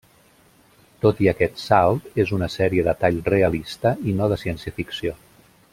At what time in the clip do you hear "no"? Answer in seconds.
4.23-4.31